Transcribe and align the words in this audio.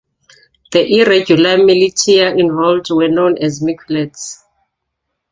The 0.71 0.99
irregular 0.99 1.63
militia 1.63 2.35
involved 2.35 2.89
were 2.89 3.07
known 3.07 3.37
as 3.37 3.61
'Miquelets'. 3.61 4.43